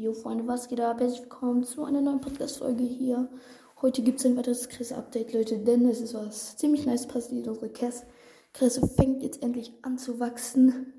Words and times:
Jo 0.00 0.14
Freunde, 0.14 0.46
was 0.46 0.66
geht 0.68 0.80
ab? 0.80 0.98
Herzlich 0.98 1.20
willkommen 1.20 1.62
zu 1.62 1.84
einer 1.84 2.00
neuen 2.00 2.22
Podcast-Folge 2.22 2.84
hier. 2.84 3.28
Heute 3.82 4.00
gibt 4.00 4.18
es 4.18 4.24
ein 4.24 4.34
weiteres 4.34 4.70
Kresse-Update, 4.70 5.34
Leute, 5.34 5.58
denn 5.58 5.86
es 5.86 6.00
ist 6.00 6.14
was 6.14 6.56
ziemlich 6.56 6.86
nice 6.86 7.06
passiert. 7.06 7.46
Unsere 7.46 7.68
Kresse 7.68 8.88
fängt 8.96 9.22
jetzt 9.22 9.42
endlich 9.42 9.74
an 9.82 9.98
zu 9.98 10.18
wachsen. 10.18 10.94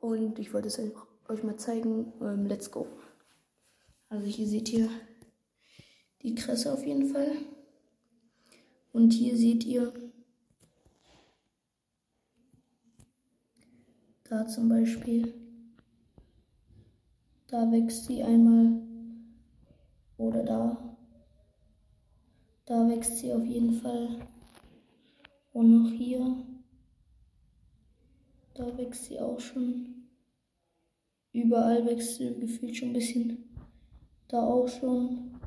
Und 0.00 0.38
ich 0.38 0.54
wollte 0.54 0.68
es 0.68 0.78
euch 1.28 1.42
mal 1.42 1.56
zeigen. 1.56 2.12
Ähm, 2.20 2.46
let's 2.46 2.70
go. 2.70 2.86
Also 4.10 4.26
hier 4.26 4.46
seht 4.46 4.72
ihr 4.72 4.88
die 6.22 6.36
Kresse 6.36 6.72
auf 6.72 6.86
jeden 6.86 7.06
Fall. 7.08 7.32
Und 8.92 9.10
hier 9.10 9.36
seht 9.36 9.64
ihr 9.64 9.92
da 14.22 14.46
zum 14.46 14.68
Beispiel 14.68 15.34
da 17.50 17.70
wächst 17.72 18.04
sie 18.06 18.22
einmal. 18.22 18.80
Oder 20.16 20.44
da. 20.44 20.96
Da 22.64 22.88
wächst 22.88 23.18
sie 23.18 23.32
auf 23.32 23.44
jeden 23.44 23.72
Fall. 23.72 24.20
Und 25.52 25.82
noch 25.82 25.90
hier. 25.90 26.44
Da 28.54 28.78
wächst 28.78 29.06
sie 29.06 29.18
auch 29.18 29.40
schon. 29.40 30.06
Überall 31.32 31.84
wächst 31.86 32.16
sie 32.16 32.34
gefühlt 32.38 32.76
schon 32.76 32.90
ein 32.90 32.94
bisschen. 32.94 33.48
Da 34.28 34.46
auch 34.46 34.68
schon. 34.68 35.40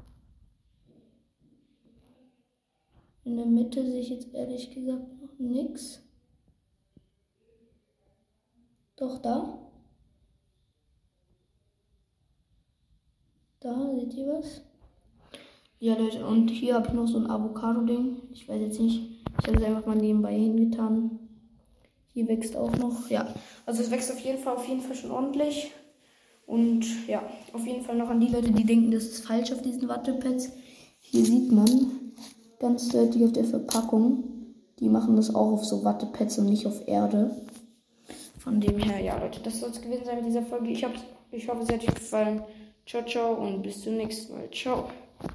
In 3.23 3.37
der 3.37 3.45
Mitte 3.45 3.81
sehe 3.81 4.01
ich 4.01 4.09
jetzt 4.09 4.33
ehrlich 4.33 4.71
gesagt 4.71 5.21
noch 5.21 5.39
nichts. 5.39 6.01
Doch 8.97 9.21
da. 9.21 9.72
Da, 13.63 13.73
seht 13.95 14.13
ihr 14.15 14.27
was? 14.27 14.61
Ja, 15.79 15.95
Leute, 15.95 16.25
und 16.25 16.49
hier 16.49 16.75
habe 16.75 16.89
ich 16.89 16.93
noch 16.93 17.07
so 17.07 17.17
ein 17.17 17.29
Avocado-Ding. 17.29 18.17
Ich 18.33 18.49
weiß 18.49 18.59
jetzt 18.59 18.79
nicht. 18.81 19.23
Ich 19.39 19.47
habe 19.47 19.57
es 19.57 19.63
einfach 19.63 19.85
mal 19.85 19.95
nebenbei 19.95 20.33
hingetan. 20.33 21.17
Hier 22.13 22.27
wächst 22.27 22.57
auch 22.57 22.75
noch. 22.75 23.09
Ja, 23.09 23.33
also 23.65 23.81
es 23.81 23.89
wächst 23.89 24.11
auf 24.11 24.19
jeden 24.19 24.39
Fall, 24.39 24.57
auf 24.57 24.67
jeden 24.67 24.81
Fall 24.81 24.97
schon 24.97 25.11
ordentlich. 25.11 25.71
Und 26.45 27.07
ja, 27.07 27.23
auf 27.53 27.65
jeden 27.65 27.85
Fall 27.85 27.95
noch 27.95 28.09
an 28.09 28.19
die 28.19 28.27
Leute, 28.27 28.51
die 28.51 28.65
denken, 28.65 28.91
das 28.91 29.05
ist 29.05 29.25
falsch 29.25 29.53
auf 29.53 29.61
diesen 29.61 29.87
Wattepads. 29.87 30.51
Hier 30.99 31.23
sieht 31.23 31.49
man 31.49 32.13
ganz 32.59 32.89
deutlich 32.89 33.23
auf 33.23 33.31
der 33.31 33.45
Verpackung. 33.45 34.25
Die 34.79 34.89
machen 34.89 35.15
das 35.15 35.33
auch 35.33 35.53
auf 35.53 35.63
so 35.63 35.85
Wattepads 35.85 36.37
und 36.37 36.49
nicht 36.49 36.67
auf 36.67 36.85
Erde. 36.85 37.33
Von 38.39 38.59
dem 38.59 38.77
her, 38.77 38.99
ja, 38.99 39.17
Leute, 39.17 39.39
das 39.39 39.61
soll 39.61 39.69
es 39.69 39.81
gewesen 39.81 40.03
sein 40.03 40.17
mit 40.17 40.25
dieser 40.25 40.43
Folge. 40.43 40.69
Ich, 40.69 40.85
ich 41.31 41.47
hoffe, 41.47 41.63
es 41.63 41.69
hat 41.69 41.81
euch 41.81 41.95
gefallen. 41.95 42.43
Ciao, 42.85 43.03
ciao 43.05 43.33
und 43.33 43.61
bis 43.61 43.81
zum 43.81 43.97
nächsten 43.97 44.33
Mal. 44.33 44.49
Ciao. 44.51 44.89